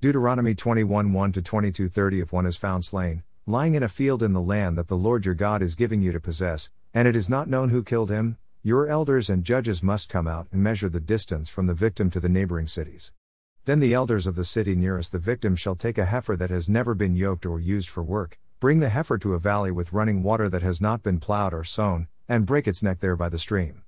[0.00, 4.32] Deuteronomy 21 1 22 30 If one is found slain, lying in a field in
[4.32, 7.28] the land that the Lord your God is giving you to possess, and it is
[7.28, 11.00] not known who killed him, your elders and judges must come out and measure the
[11.00, 13.10] distance from the victim to the neighboring cities.
[13.64, 16.68] Then the elders of the city nearest the victim shall take a heifer that has
[16.68, 20.22] never been yoked or used for work, bring the heifer to a valley with running
[20.22, 23.36] water that has not been plowed or sown, and break its neck there by the
[23.36, 23.82] stream.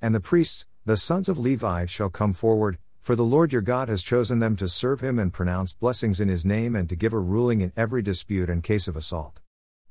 [0.00, 3.88] And the priests, the sons of Levi, shall come forward, for the Lord your God
[3.88, 7.14] has chosen them to serve him and pronounce blessings in his name and to give
[7.14, 9.40] a ruling in every dispute and case of assault.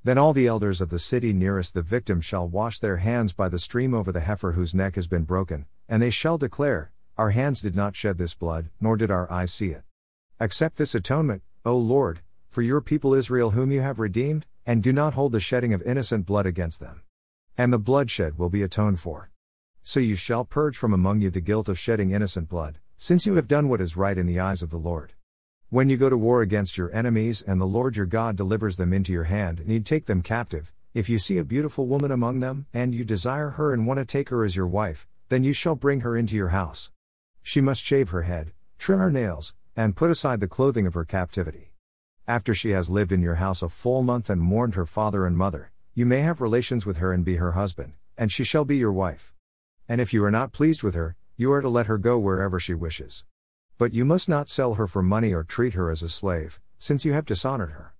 [0.03, 3.49] Then all the elders of the city nearest the victim shall wash their hands by
[3.49, 7.31] the stream over the heifer whose neck has been broken, and they shall declare, Our
[7.31, 9.83] hands did not shed this blood, nor did our eyes see it.
[10.39, 14.93] Accept this atonement, O Lord, for your people Israel whom you have redeemed, and do
[14.93, 17.01] not hold the shedding of innocent blood against them.
[17.57, 19.31] And the bloodshed will be atoned for.
[19.83, 23.35] So you shall purge from among you the guilt of shedding innocent blood since you
[23.35, 25.13] have done what is right in the eyes of the Lord.
[25.69, 28.91] When you go to war against your enemies and the Lord your God delivers them
[28.91, 32.41] into your hand and you take them captive, if you see a beautiful woman among
[32.41, 35.53] them, and you desire her and want to take her as your wife, then you
[35.53, 36.91] shall bring her into your house.
[37.41, 41.05] She must shave her head, trim her nails, and put aside the clothing of her
[41.05, 41.71] captivity.
[42.27, 45.37] After she has lived in your house a full month and mourned her father and
[45.37, 48.75] mother, you may have relations with her and be her husband, and she shall be
[48.75, 49.33] your wife.
[49.87, 52.59] And if you are not pleased with her, you are to let her go wherever
[52.59, 53.23] she wishes.
[53.77, 57.05] But you must not sell her for money or treat her as a slave, since
[57.05, 57.95] you have dishonored her.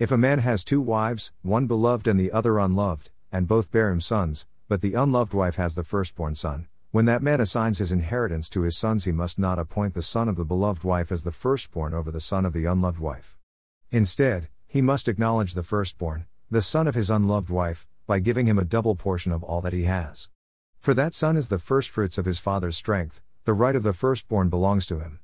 [0.00, 3.92] If a man has two wives, one beloved and the other unloved, and both bear
[3.92, 7.92] him sons, but the unloved wife has the firstborn son, when that man assigns his
[7.92, 11.22] inheritance to his sons, he must not appoint the son of the beloved wife as
[11.22, 13.36] the firstborn over the son of the unloved wife.
[13.92, 18.58] Instead, he must acknowledge the firstborn, the son of his unloved wife, by giving him
[18.58, 20.28] a double portion of all that he has.
[20.80, 24.48] For that son is the firstfruits of his father's strength, the right of the firstborn
[24.48, 25.20] belongs to him.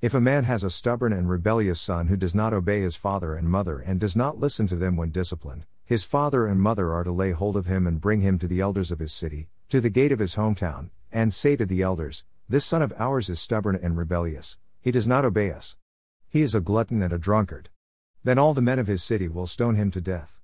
[0.00, 3.36] If a man has a stubborn and rebellious son who does not obey his father
[3.36, 7.04] and mother and does not listen to them when disciplined, his father and mother are
[7.04, 9.80] to lay hold of him and bring him to the elders of his city, to
[9.80, 13.38] the gate of his hometown, and say to the elders, This son of ours is
[13.38, 15.76] stubborn and rebellious, he does not obey us.
[16.28, 17.68] He is a glutton and a drunkard.
[18.24, 20.40] Then all the men of his city will stone him to death.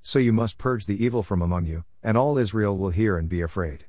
[0.00, 3.28] So you must purge the evil from among you, and all Israel will hear and
[3.28, 3.84] be afraid.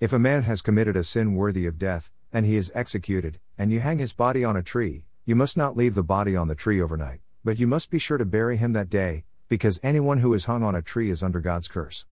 [0.00, 3.70] If a man has committed a sin worthy of death, and he is executed, and
[3.70, 6.56] you hang his body on a tree, you must not leave the body on the
[6.56, 10.34] tree overnight, but you must be sure to bury him that day, because anyone who
[10.34, 12.06] is hung on a tree is under God's curse.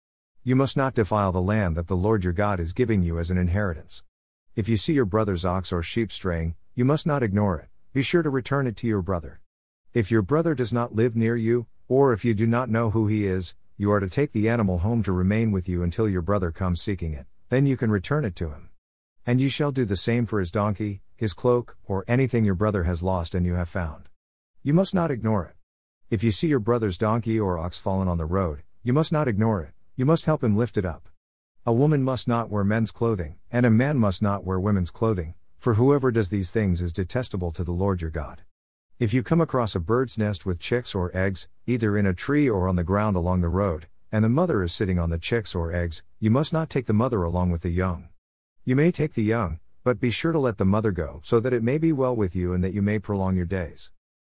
[0.44, 3.30] You must not defile the land that the Lord your God is giving you as
[3.30, 4.04] an inheritance.
[4.54, 8.02] If you see your brother's ox or sheep straying, you must not ignore it, be
[8.02, 9.40] sure to return it to your brother.
[9.94, 13.06] If your brother does not live near you, or if you do not know who
[13.06, 16.20] he is, you are to take the animal home to remain with you until your
[16.20, 18.70] brother comes seeking it then you can return it to him.
[19.26, 22.84] And you shall do the same for his donkey, his cloak, or anything your brother
[22.84, 24.08] has lost and you have found.
[24.62, 25.56] You must not ignore it.
[26.10, 29.28] If you see your brother's donkey or ox fallen on the road, you must not
[29.28, 31.08] ignore it, you must help him lift it up.
[31.66, 35.34] A woman must not wear men's clothing, and a man must not wear women's clothing,
[35.58, 38.42] for whoever does these things is detestable to the Lord your God.
[38.98, 42.48] If you come across a bird's nest with chicks or eggs, either in a tree
[42.48, 45.54] or on the ground along the road, and the mother is sitting on the chicks
[45.54, 48.08] or eggs, you must not take the mother along with the young.
[48.64, 51.52] You may take the young, but be sure to let the mother go so that
[51.52, 53.90] it may be well with you and that you may prolong your days.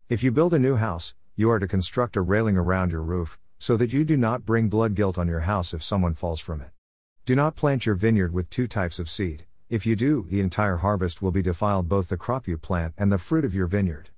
[0.08, 3.38] If you build a new house, you are to construct a railing around your roof,
[3.58, 6.60] so that you do not bring blood guilt on your house if someone falls from
[6.60, 6.70] it.
[7.26, 9.46] Do not plant your vineyard with two types of seed.
[9.70, 13.10] If you do, the entire harvest will be defiled, both the crop you plant and
[13.10, 14.10] the fruit of your vineyard.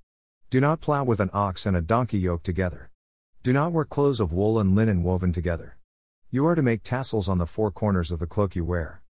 [0.49, 2.89] Do not plow with an ox and a donkey yoke together.
[3.47, 5.77] Do not wear clothes of wool and linen woven together.
[6.29, 9.01] You are to make tassels on the four corners of the cloak you wear.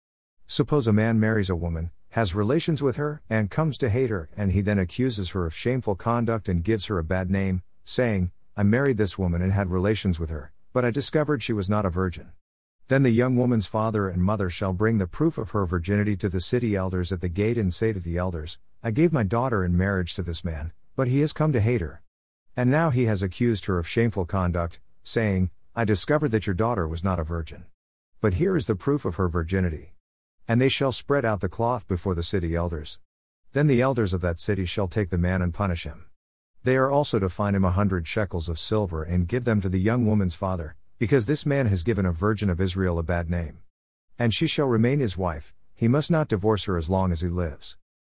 [0.46, 4.30] Suppose a man marries a woman, has relations with her, and comes to hate her,
[4.36, 8.30] and he then accuses her of shameful conduct and gives her a bad name, saying,
[8.56, 11.84] I married this woman and had relations with her, but I discovered she was not
[11.84, 12.30] a virgin.
[12.86, 16.28] Then the young woman's father and mother shall bring the proof of her virginity to
[16.28, 19.64] the city elders at the gate and say to the elders, I gave my daughter
[19.64, 22.02] in marriage to this man, but he has come to hate her.
[22.58, 26.88] And now he has accused her of shameful conduct, saying, I discovered that your daughter
[26.88, 27.66] was not a virgin.
[28.20, 29.94] But here is the proof of her virginity.
[30.48, 32.98] And they shall spread out the cloth before the city elders.
[33.52, 36.06] Then the elders of that city shall take the man and punish him.
[36.64, 39.68] They are also to fine him a hundred shekels of silver and give them to
[39.68, 43.30] the young woman's father, because this man has given a virgin of Israel a bad
[43.30, 43.60] name.
[44.18, 47.28] And she shall remain his wife, he must not divorce her as long as he
[47.28, 47.76] lives.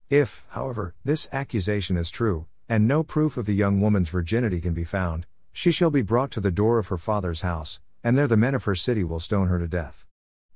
[0.08, 4.74] If, however, this accusation is true, and no proof of the young woman's virginity can
[4.74, 8.28] be found, she shall be brought to the door of her father's house, and there
[8.28, 10.04] the men of her city will stone her to death.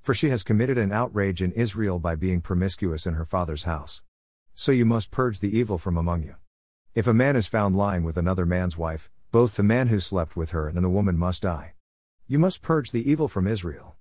[0.03, 4.03] For she has committed an outrage in Israel by being promiscuous in her father's house.
[4.55, 6.35] So you must purge the evil from among you.
[6.95, 10.37] If a man is found lying with another man's wife, both the man who slept
[10.37, 11.73] with her and the woman must die.
[12.27, 13.97] You must purge the evil from Israel.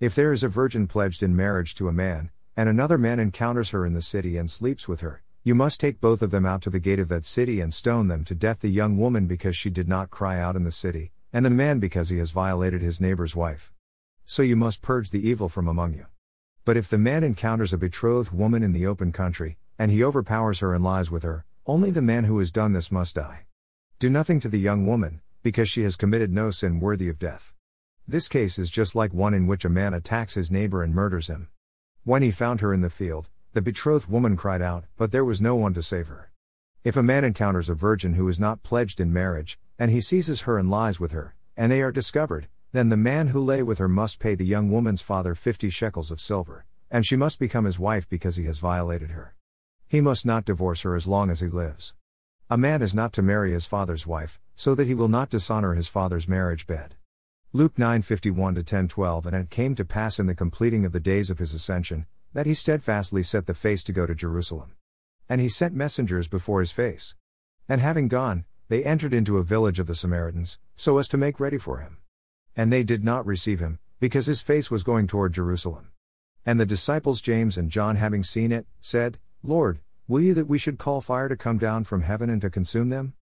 [0.00, 3.70] If there is a virgin pledged in marriage to a man, and another man encounters
[3.70, 6.62] her in the city and sleeps with her, you must take both of them out
[6.62, 9.56] to the gate of that city and stone them to death the young woman because
[9.56, 12.80] she did not cry out in the city, and the man because he has violated
[12.80, 13.72] his neighbor's wife.
[14.24, 16.06] So you must purge the evil from among you.
[16.64, 20.60] But if the man encounters a betrothed woman in the open country, and he overpowers
[20.60, 23.46] her and lies with her, only the man who has done this must die.
[23.98, 27.52] Do nothing to the young woman, because she has committed no sin worthy of death.
[28.06, 31.26] This case is just like one in which a man attacks his neighbor and murders
[31.26, 31.48] him.
[32.04, 35.40] When he found her in the field, the betrothed woman cried out, but there was
[35.40, 36.32] no one to save her.
[36.84, 40.42] If a man encounters a virgin who is not pledged in marriage, and he seizes
[40.42, 43.76] her and lies with her, and they are discovered, then the man who lay with
[43.76, 47.66] her must pay the young woman's father fifty shekels of silver, and she must become
[47.66, 49.34] his wife because he has violated her.
[49.86, 51.94] He must not divorce her as long as he lives.
[52.48, 55.74] A man is not to marry his father's wife, so that he will not dishonor
[55.74, 56.94] his father's marriage bed.
[57.52, 61.28] Luke 9:51 to 10:12 And it came to pass in the completing of the days
[61.28, 64.72] of his ascension that he steadfastly set the face to go to Jerusalem.
[65.28, 67.14] And he sent messengers before his face.
[67.68, 71.40] And having gone, they entered into a village of the Samaritans, so as to make
[71.40, 71.98] ready for him.
[72.56, 75.88] And they did not receive him, because his face was going toward Jerusalem.
[76.44, 80.58] And the disciples James and John, having seen it, said, Lord, will you that we
[80.58, 83.14] should call fire to come down from heaven and to consume them?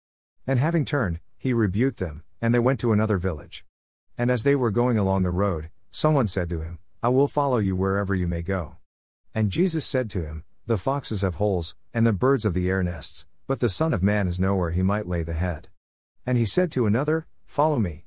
[0.46, 3.64] And having turned, he rebuked them, and they went to another village.
[4.16, 7.58] And as they were going along the road, someone said to him, I will follow
[7.58, 8.76] you wherever you may go.
[9.34, 12.82] And Jesus said to him, The foxes have holes, and the birds of the air
[12.82, 15.68] nests, but the Son of Man is nowhere he might lay the head.
[16.26, 18.04] And he said to another, Follow me.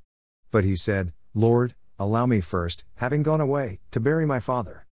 [0.51, 4.85] But he said, Lord, allow me first, having gone away, to bury my Father.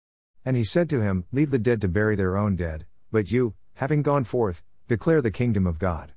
[0.45, 3.55] And he said to him, Leave the dead to bury their own dead, but you,
[3.75, 6.13] having gone forth, declare the kingdom of God.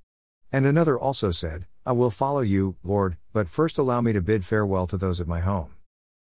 [0.52, 4.44] And another also said, I will follow you, Lord, but first allow me to bid
[4.44, 5.74] farewell to those at my home.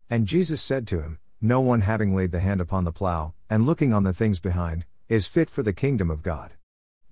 [0.09, 3.65] And Jesus said to him, No one having laid the hand upon the plough, and
[3.65, 6.53] looking on the things behind, is fit for the kingdom of God.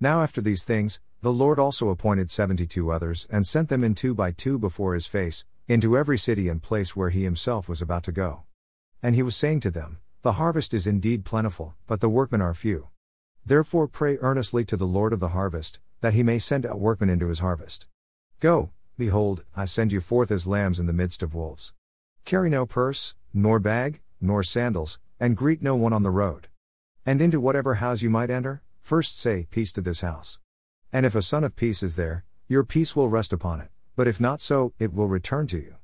[0.00, 3.94] Now after these things, the Lord also appointed seventy two others, and sent them in
[3.94, 7.82] two by two before his face, into every city and place where he himself was
[7.82, 8.42] about to go.
[9.02, 12.54] And he was saying to them, The harvest is indeed plentiful, but the workmen are
[12.54, 12.88] few.
[13.44, 17.08] Therefore pray earnestly to the Lord of the harvest, that he may send out workmen
[17.08, 17.86] into his harvest.
[18.40, 21.72] Go, behold, I send you forth as lambs in the midst of wolves.
[22.24, 26.48] Carry no purse, nor bag, nor sandals, and greet no one on the road.
[27.04, 30.38] And into whatever house you might enter, first say, Peace to this house.
[30.92, 34.06] And if a son of peace is there, your peace will rest upon it, but
[34.06, 35.76] if not so, it will return to you.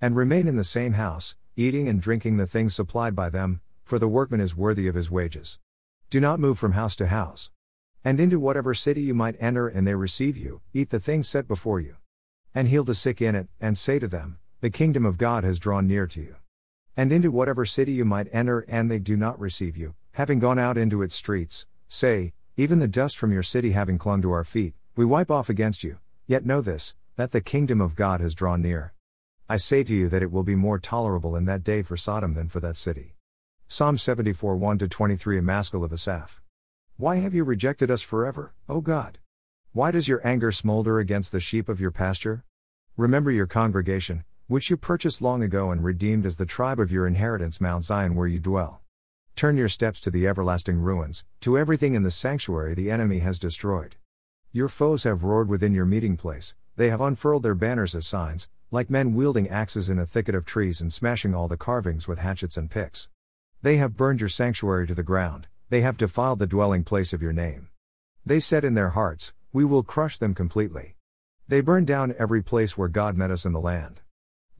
[0.00, 3.98] And remain in the same house, eating and drinking the things supplied by them, for
[3.98, 5.58] the workman is worthy of his wages.
[6.08, 7.50] Do not move from house to house.
[8.04, 11.46] And into whatever city you might enter and they receive you, eat the things set
[11.46, 11.96] before you.
[12.54, 15.58] And heal the sick in it, and say to them, The kingdom of God has
[15.58, 16.36] drawn near to you.
[17.00, 20.58] And into whatever city you might enter and they do not receive you, having gone
[20.58, 24.44] out into its streets, say, Even the dust from your city having clung to our
[24.44, 28.34] feet, we wipe off against you, yet know this, that the kingdom of God has
[28.34, 28.92] drawn near.
[29.48, 32.34] I say to you that it will be more tolerable in that day for Sodom
[32.34, 33.16] than for that city.
[33.66, 36.42] Psalm 74 1 23 A of Asaph.
[36.98, 39.20] Why have you rejected us forever, O God?
[39.72, 42.44] Why does your anger smolder against the sheep of your pasture?
[42.98, 47.06] Remember your congregation, which you purchased long ago and redeemed as the tribe of your
[47.06, 48.80] inheritance, Mount Zion, where you dwell.
[49.36, 53.38] Turn your steps to the everlasting ruins, to everything in the sanctuary the enemy has
[53.38, 53.94] destroyed.
[54.50, 58.48] Your foes have roared within your meeting place, they have unfurled their banners as signs,
[58.72, 62.18] like men wielding axes in a thicket of trees and smashing all the carvings with
[62.18, 63.08] hatchets and picks.
[63.62, 67.22] They have burned your sanctuary to the ground, they have defiled the dwelling place of
[67.22, 67.68] your name.
[68.26, 70.96] They said in their hearts, we will crush them completely.
[71.46, 74.00] They burn down every place where God met us in the land.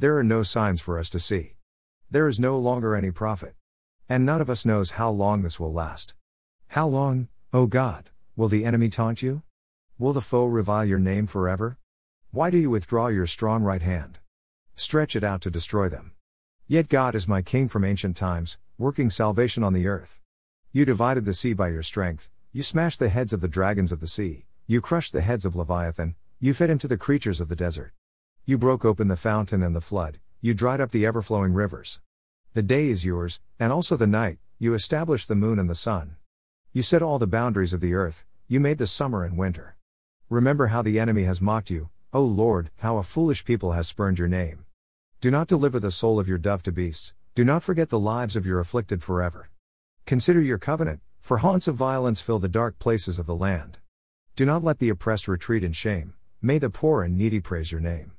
[0.01, 1.57] There are no signs for us to see.
[2.11, 3.55] There is no longer any prophet.
[4.09, 6.15] And none of us knows how long this will last.
[6.69, 9.43] How long, O God, will the enemy taunt you?
[9.99, 11.77] Will the foe revile your name forever?
[12.31, 14.21] Why do you withdraw your strong right hand?
[14.75, 16.13] Stretch it out to destroy them.
[16.67, 20.19] Yet God is my king from ancient times, working salvation on the earth.
[20.73, 24.01] You divided the sea by your strength, you smashed the heads of the dragons of
[24.01, 24.47] the sea.
[24.67, 27.93] You crushed the heads of Leviathan, you fed him to the creatures of the desert.
[28.51, 32.01] You broke open the fountain and the flood, you dried up the ever flowing rivers.
[32.53, 36.17] The day is yours, and also the night, you established the moon and the sun.
[36.73, 39.77] You set all the boundaries of the earth, you made the summer and winter.
[40.29, 44.19] Remember how the enemy has mocked you, O Lord, how a foolish people has spurned
[44.19, 44.65] your name.
[45.21, 48.35] Do not deliver the soul of your dove to beasts, do not forget the lives
[48.35, 49.49] of your afflicted forever.
[50.07, 53.79] Consider your covenant, for haunts of violence fill the dark places of the land.
[54.35, 57.81] Do not let the oppressed retreat in shame, may the poor and needy praise your
[57.81, 58.11] name.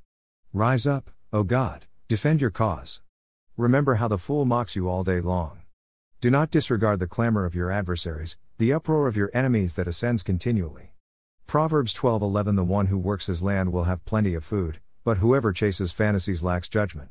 [0.53, 2.99] Rise up, O God, defend your cause.
[3.55, 5.61] Remember how the fool mocks you all day long.
[6.19, 10.23] Do not disregard the clamor of your adversaries, the uproar of your enemies that ascends
[10.23, 10.91] continually.
[11.47, 15.53] Proverbs 12:11 The one who works his land will have plenty of food, but whoever
[15.53, 17.09] chases fantasies lacks judgment.